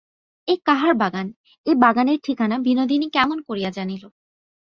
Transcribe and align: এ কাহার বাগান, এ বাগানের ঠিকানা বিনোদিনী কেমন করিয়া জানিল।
এ 0.47 0.55
কাহার 0.65 0.93
বাগান, 0.93 1.27
এ 1.65 1.71
বাগানের 1.75 2.19
ঠিকানা 2.23 2.55
বিনোদিনী 2.59 3.07
কেমন 3.09 3.37
করিয়া 3.41 3.69
জানিল। 3.69 4.03